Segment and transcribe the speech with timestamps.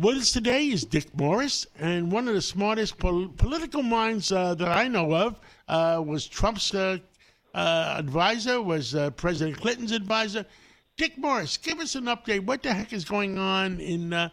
[0.00, 4.54] With us today is Dick Morris, and one of the smartest pol- political minds uh,
[4.56, 6.98] that I know of uh, was Trump's uh,
[7.54, 10.44] uh advisor, was uh, President Clinton's advisor.
[10.98, 12.44] Dick Morris, give us an update.
[12.44, 14.28] What the heck is going on in uh,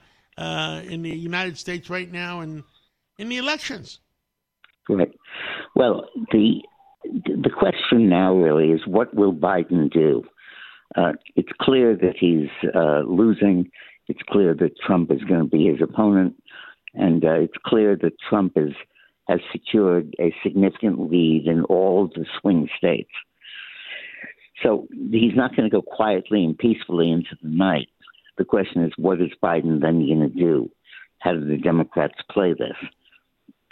[0.83, 2.61] in the United States right now and
[3.17, 3.99] in the elections?
[4.89, 5.13] Right.
[5.75, 6.61] Well, the
[7.05, 10.23] the question now really is what will Biden do?
[11.37, 12.49] it's clear that he's
[13.07, 13.71] losing
[14.07, 16.35] it's clear that Trump is going to be his opponent,
[16.93, 18.73] and uh, it's clear that Trump is,
[19.27, 23.11] has secured a significant lead in all the swing states.
[24.61, 27.89] So he's not going to go quietly and peacefully into the night.
[28.37, 30.69] The question is, what is Biden then going to do?
[31.19, 32.77] How do the Democrats play this?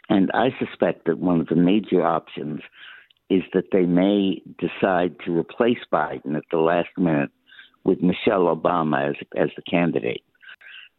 [0.10, 2.62] And I suspect that one of the major options
[3.30, 7.32] is that they may decide to replace Biden at the last minute
[7.84, 10.24] with Michelle Obama as as the candidate.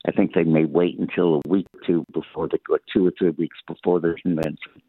[0.06, 3.12] I think they may wait until a week or two before the or two or
[3.16, 4.82] three weeks before the convention,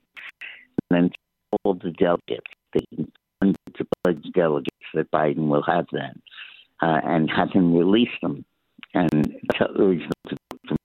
[0.89, 1.11] and then
[1.63, 3.07] all the delegates, the
[3.41, 6.21] hundreds of pledged delegates that Biden will have then,
[6.81, 8.43] uh, and have him release them
[8.93, 9.35] and
[9.77, 10.77] urge them to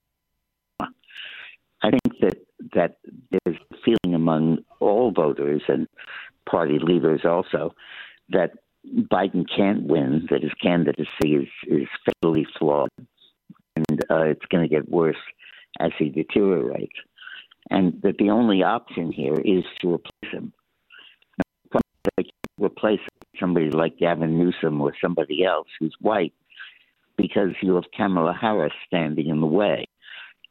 [1.82, 2.36] I think that
[2.74, 2.96] that
[3.30, 5.86] there's a feeling among all voters and
[6.50, 7.74] party leaders also
[8.30, 8.52] that
[8.86, 12.90] Biden can't win, that his candidacy is, is fatally flawed,
[13.76, 15.16] and uh, it's going to get worse
[15.80, 16.96] as he deteriorates.
[17.70, 20.52] And that the only option here is to replace him.
[22.60, 23.00] Replace
[23.38, 26.32] somebody like Gavin Newsom or somebody else who's white
[27.16, 29.86] because you have Kamala Harris standing in the way.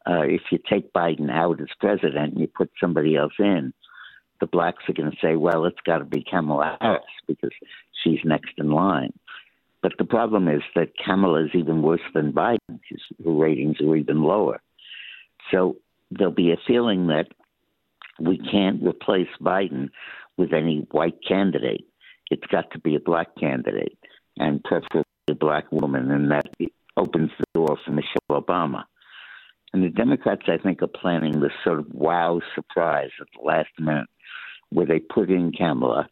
[0.06, 3.74] Uh, if you take Biden out as president and you put somebody else in,
[4.40, 7.50] the blacks are going to say, well, it's got to be Kamala Harris because
[8.02, 9.12] she's next in line.
[9.82, 12.80] But the problem is that Kamala is even worse than Biden.
[12.88, 14.60] His, ratings are even lower.
[15.52, 15.76] So
[16.10, 17.28] there'll be a feeling that
[18.18, 19.90] we can't replace Biden
[20.36, 21.86] with any white candidate.
[22.30, 23.96] It's got to be a black candidate,
[24.36, 26.46] and preferably a black woman, and that
[26.96, 28.84] opens the door for Michelle Obama.
[29.72, 33.68] And the Democrats, I think, are planning this sort of wow surprise at the last
[33.78, 34.08] minute
[34.70, 36.08] where they put in Kamala,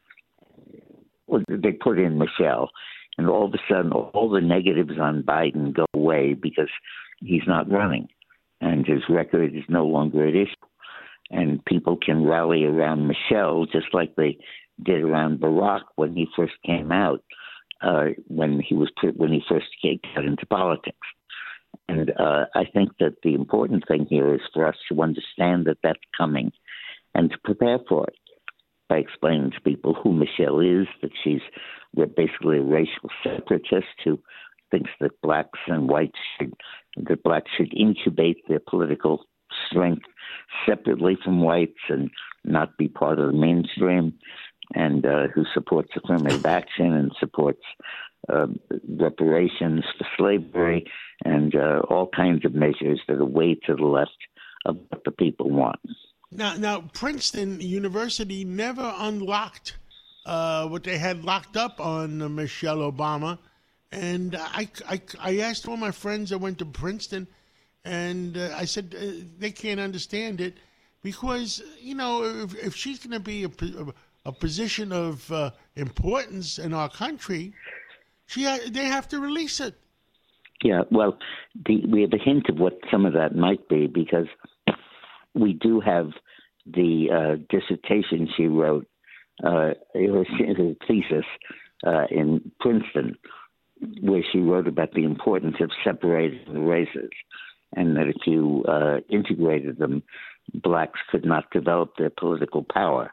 [1.48, 2.70] they put in Michelle,
[3.18, 6.70] and all of a sudden all the negatives on Biden go away because
[7.20, 8.08] he's not running,
[8.60, 10.54] and his record is no longer at issue,
[11.30, 14.38] and people can rally around Michelle just like they
[14.82, 17.22] did around Barack when he first came out,
[17.82, 20.96] uh, when he was when he first got into politics.
[21.88, 25.78] And uh, I think that the important thing here is for us to understand that
[25.82, 26.52] that's coming
[27.14, 28.16] and to prepare for it
[28.88, 31.40] by explaining to people who Michelle is, that she's
[31.94, 34.18] basically a racial separatist who
[34.70, 36.54] thinks that blacks and whites should
[36.96, 39.24] that blacks should incubate their political
[39.68, 40.04] strength
[40.66, 42.10] separately from whites and
[42.44, 44.14] not be part of the mainstream,
[44.74, 47.62] and uh, who supports affirmative action and supports
[48.28, 48.46] uh,
[48.88, 50.84] reparations for slavery
[51.24, 54.16] and uh, all kinds of measures that are way to the left
[54.64, 55.78] of what the people want.
[56.36, 59.78] Now, now Princeton University never unlocked
[60.26, 63.38] uh, what they had locked up on uh, Michelle Obama,
[63.90, 67.26] and I, I, I asked all my friends that went to Princeton,
[67.86, 70.54] and uh, I said uh, they can't understand it
[71.02, 73.50] because you know if, if she's going to be a,
[74.26, 77.54] a, position of uh, importance in our country,
[78.26, 79.74] she they have to release it.
[80.62, 81.16] Yeah, well,
[81.64, 84.26] the, we have a hint of what some of that might be because
[85.36, 86.10] we do have
[86.66, 88.86] the uh, dissertation she wrote,
[89.44, 91.26] uh, was a thesis
[91.86, 93.16] uh, in Princeton,
[94.00, 97.10] where she wrote about the importance of separating the races,
[97.76, 100.02] and that if you uh, integrated them,
[100.54, 103.12] blacks could not develop their political power,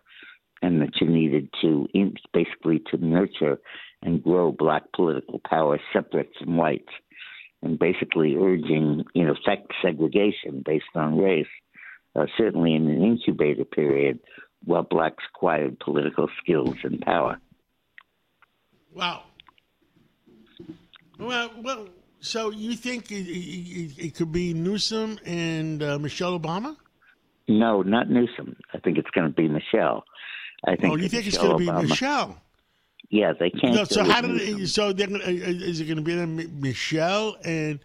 [0.61, 1.88] and that you needed to
[2.31, 3.59] basically to nurture
[4.01, 6.94] and grow black political power separate from whites,
[7.61, 11.47] and basically urging, in effect, segregation based on race
[12.15, 14.19] uh, certainly in an incubator period,
[14.65, 17.39] while blacks acquired political skills and power.
[18.93, 19.23] Wow.
[21.19, 21.87] Well, well.
[22.19, 26.77] So you think it, it, it could be Newsom and uh, Michelle Obama?
[27.49, 28.55] No, not Newsom.
[28.73, 30.05] I think it's going to be Michelle.
[30.65, 30.93] I think.
[30.93, 32.37] Oh, you think Michelle it's going to be Michelle?
[33.09, 33.75] Yeah, they can't.
[33.75, 37.35] No, so how did it, so they're gonna, uh, is it going to be Michelle
[37.43, 37.79] and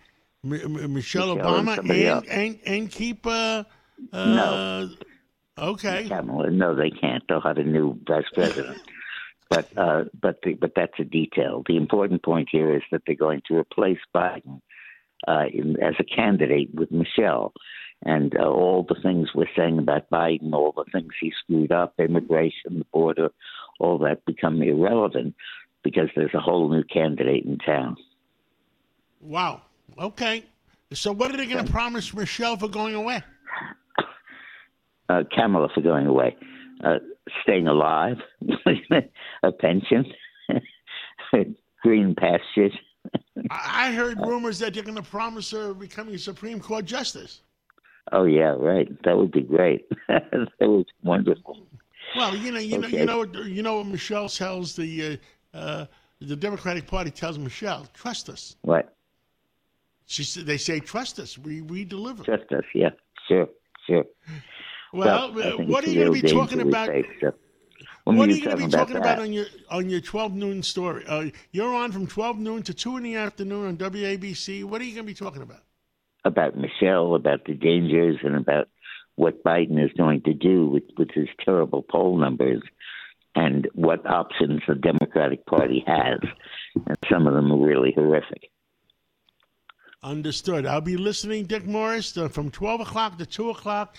[0.44, 3.64] M- Michelle, Michelle, Obama and and, and, and keep uh,
[4.12, 4.89] no.
[5.56, 6.09] Uh, okay.
[6.09, 7.23] No, they can't.
[7.29, 8.81] They'll have a new vice president.
[9.50, 11.62] but uh, but the, but that's a detail.
[11.67, 14.61] The important point here is that they're going to replace Biden
[15.27, 17.53] uh, in, as a candidate with Michelle.
[18.05, 21.95] And uh, all the things we're saying about Biden, all the things he screwed up,
[21.99, 23.31] immigration, the border,
[23.81, 25.35] all that become irrelevant
[25.83, 27.97] because there's a whole new candidate in town.
[29.21, 29.62] Wow.
[29.99, 30.45] Okay.
[30.93, 33.23] So what are they going to promise Michelle for going away?
[35.08, 36.37] Uh, Kamala for going away.
[36.84, 36.99] Uh,
[37.43, 38.16] staying alive,
[39.43, 40.05] a pension,
[41.82, 42.72] green pastures.
[43.50, 47.40] I heard rumors that they're going to promise her becoming a Supreme Court justice.
[48.12, 48.88] Oh yeah, right.
[49.05, 49.87] That would be great.
[50.08, 51.58] that was wonderful.
[52.16, 53.04] Well, you know, you okay.
[53.04, 55.19] know, you know, you know what Michelle tells the
[55.52, 55.87] uh, uh,
[56.20, 58.56] the Democratic Party tells Michelle, trust us.
[58.62, 58.94] What?
[60.06, 61.37] She they say trust us.
[61.37, 62.25] We we deliver.
[62.25, 62.64] Trust us.
[62.75, 62.90] Yeah.
[63.28, 63.49] Sure.
[63.87, 64.04] Sure.
[64.93, 66.90] Well, what are you going to be talking about?
[68.05, 70.62] What are you going to be talking about, about, on your on your 12 noon
[70.62, 71.05] story?
[71.06, 74.64] Uh, you're on from 12 noon to 2 in the afternoon on WABC.
[74.64, 75.62] What are you going to be talking about?
[76.25, 78.69] About Michelle, about the dangers, and about
[79.17, 82.62] what Biden is going to do with, with his terrible poll numbers
[83.35, 86.20] and what options the Democratic Party has.
[86.87, 88.50] And some of them are really horrific.
[90.02, 90.67] Understood.
[90.67, 93.96] I'll be listening, Dick Morris, uh, from 12 o'clock to 2 o'clock,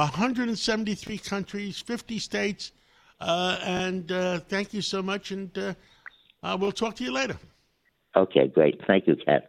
[0.00, 2.72] 173 countries, 50 states.
[3.20, 5.30] Uh, and uh, thank you so much.
[5.30, 7.36] And uh, we'll talk to you later.
[8.14, 8.80] Okay, great.
[8.86, 9.48] Thank you, Kat.